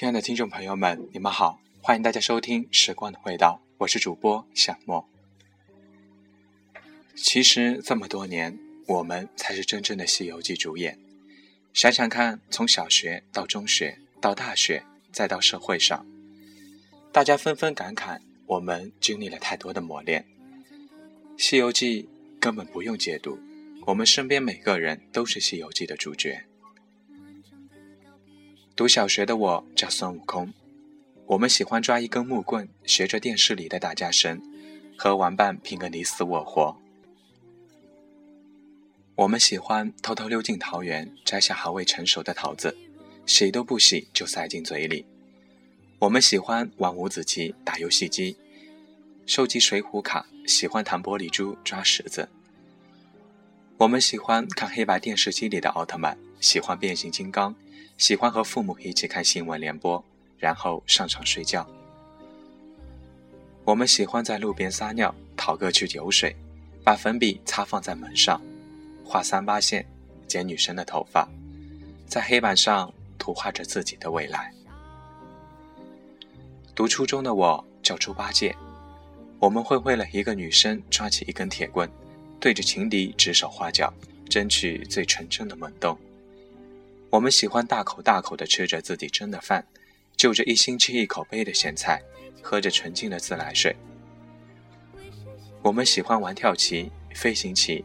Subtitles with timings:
[0.00, 5.06] 亲爱的听众朋友们，你们好，欢迎大家收听《时光的味道》，我是主播小莫。
[7.14, 10.98] 其实这么多年，我们才是真正的《西游记》主演。
[11.74, 14.82] 想想看，从小学到中学，到大学，
[15.12, 16.06] 再到社会上，
[17.12, 20.24] 大家纷纷感慨，我们经历了太多的磨练。
[21.36, 22.04] 《西游记》
[22.40, 23.38] 根本不用解读，
[23.84, 26.46] 我们身边每个人都是《西游记》的主角。
[28.80, 30.54] 读小学的我叫孙悟空，
[31.26, 34.40] 我们喜欢抓一根木棍，学着电视里的打架声，
[34.96, 36.74] 和玩伴拼个你死我活。
[39.16, 42.74] 我们喜欢偷偷溜进桃园，摘下还未成熟的桃子，
[43.26, 45.04] 洗都不洗就塞进嘴里。
[45.98, 48.34] 我们喜欢玩五子棋，打游戏机。
[49.26, 52.30] 收集水浒卡，喜欢弹玻璃珠、抓石子。
[53.76, 57.54] 我们喜欢看黑白电视机里的奥特曼，喜欢变形金刚，
[57.98, 60.02] 喜欢和父母一起看新闻联播，
[60.38, 61.68] 然后上床睡觉。
[63.64, 66.34] 我们喜欢在路边撒尿，讨个去酒水，
[66.82, 68.40] 把粉笔擦放在门上，
[69.04, 69.86] 画三八线，
[70.26, 71.28] 剪女生的头发，
[72.06, 74.50] 在黑板上涂画着自己的未来。
[76.74, 78.56] 读初中的我叫猪八戒。
[79.38, 81.88] 我们会为了一个女生抓起一根铁棍，
[82.38, 83.92] 对着情敌指手画脚，
[84.28, 85.98] 争取最纯正的萌动。
[87.10, 89.66] 我们喜欢大口大口地吃着自己蒸的饭，
[90.16, 92.00] 就着一星期一口杯的咸菜，
[92.40, 93.74] 喝着纯净的自来水。
[95.60, 97.84] 我们喜欢玩跳棋、飞行棋，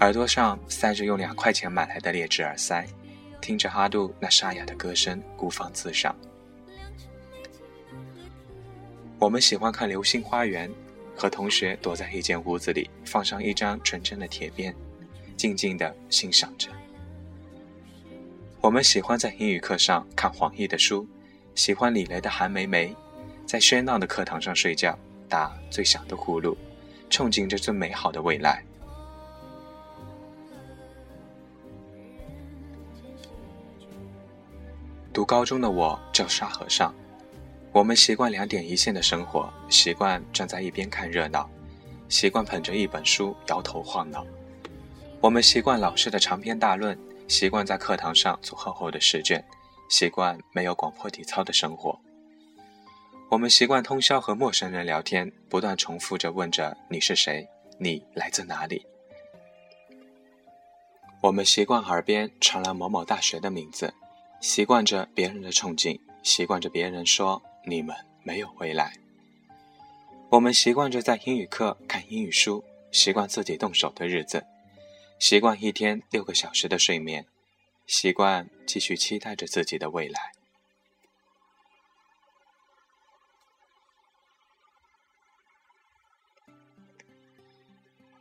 [0.00, 2.84] 耳朵上塞着用两块钱买来的劣质耳塞，
[3.40, 6.14] 听着阿杜那沙哑的歌声，孤芳自赏。
[9.18, 10.68] 我们喜欢看《流星花园》。
[11.18, 14.76] 和同学躲在一间屋子里，放上一张纯真的铁片，
[15.34, 16.68] 静静地欣赏着。
[18.66, 21.06] 我们喜欢在英语课上看黄奕的书，
[21.54, 22.88] 喜欢李雷的《韩梅梅》，
[23.46, 26.56] 在喧闹的课堂上睡觉，打最响的呼噜，
[27.08, 28.64] 憧憬着最美好的未来。
[35.12, 36.92] 读高中的我叫沙和尚。
[37.70, 41.48] 我们习惯两点一线的生活，习惯站在一边看热闹，
[42.08, 44.26] 习惯捧着一本书摇头晃脑。
[45.20, 49.44] 我们习惯老师的长篇大论，习惯在课堂上做厚厚的试卷，
[49.88, 51.98] 习惯没有广播体操的生活。
[53.28, 57.48] 我们习惯通宵和陌生人聊天，不断重复着问着你是谁，
[57.78, 58.86] 你来自哪里。
[61.20, 63.92] 我们习惯耳边传来某某大学的名字，
[64.40, 67.42] 习惯着别人的憧憬，习惯着别人说。
[67.68, 68.92] 你们没有未来。
[70.28, 72.62] 我们习惯着在英语课看英语书，
[72.92, 74.46] 习惯自己动手的日子，
[75.18, 77.26] 习惯一天六个小时的睡眠，
[77.86, 80.32] 习惯继续期待着自己的未来。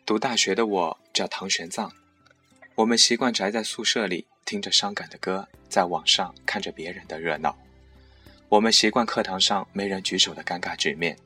[0.05, 1.91] 读大学的我叫唐玄奘，
[2.75, 7.57] 我们习惯宅在宿舍里，听着伤感的歌，在网上看着别人的热闹。
[8.47, 11.17] 我们习惯课堂上没人举手的尴尬局面，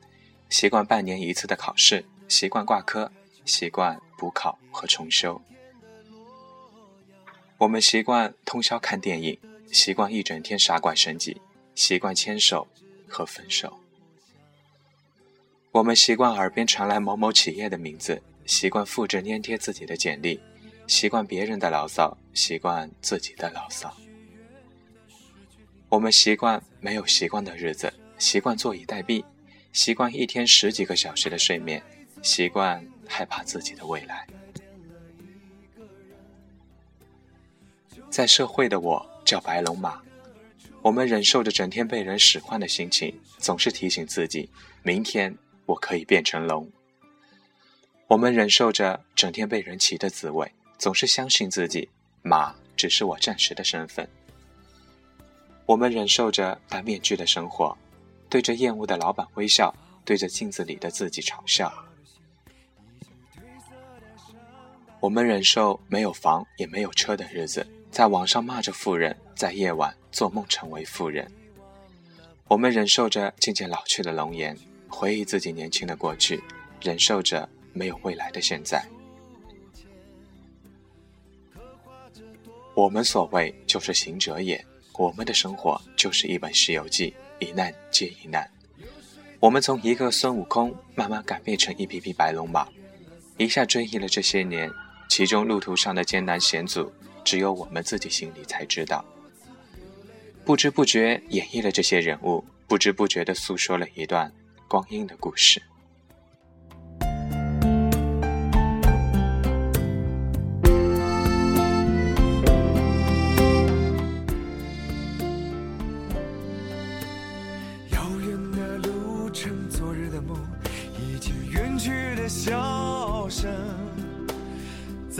[0.48, 3.12] 习惯半年一次的考试，习惯挂科，
[3.44, 5.40] 习惯补考和重修。
[7.60, 9.38] 我们习惯通宵看电影，
[9.70, 11.42] 习惯一整天傻瓜升级，
[11.74, 12.66] 习惯牵手
[13.06, 13.78] 和分手。
[15.70, 20.40] 我们习惯耳边传来某某企业的名字，习惯复制粘贴自己的简历，
[20.86, 23.94] 习惯别人的牢骚，习惯自己的牢骚。
[25.90, 29.22] 我们习惯没有习惯的日子，习惯坐以待毙，
[29.74, 31.82] 习惯一天十几个小时的睡眠，
[32.22, 34.26] 习惯害怕自己的未来。
[38.08, 40.00] 在社会的我叫白龙马，
[40.82, 44.48] 我们忍受着整天被人使唤的心情，总是提醒自己，
[44.82, 46.68] 明天我可以变成龙。
[48.06, 51.88] 我们忍受着整天被人骑的滋味，总是相信自己，
[52.22, 54.08] 马只是我暂时的身份。
[55.66, 57.76] 我们忍受着戴面具的生活，
[58.28, 59.72] 对着厌恶的老板微笑，
[60.04, 61.72] 对着镜子里的自己嘲笑。
[64.98, 71.30] 我们忍受没有房也没有车的日子，在网上骂着富人，在夜晚做梦成为富人。
[72.48, 74.56] 我们忍受着渐渐老去的容颜，
[74.88, 76.42] 回忆自己年轻的过去，
[76.80, 78.84] 忍受着没有未来的现在。
[82.74, 84.64] 我们所谓就是行者也。
[84.96, 87.14] 我们的生活就是一本《西游记》，
[87.46, 88.46] 一难接一难。
[89.38, 92.68] 我们从一个孙悟空慢慢改变成一匹匹白龙马，
[93.38, 94.70] 一下追忆了这些年，
[95.08, 96.92] 其中路途上的艰难险阻，
[97.24, 99.04] 只有我们自己心里才知道。
[100.44, 104.32] 不知不觉演绎了这些人物，不知不觉地诉说了一段
[104.66, 105.62] 光阴的故事。